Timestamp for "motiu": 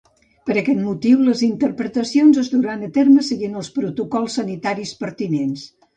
0.85-1.19